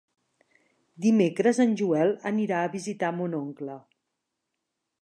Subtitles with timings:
[1.05, 3.79] Dimecres en Joel anirà a visitar mon oncle.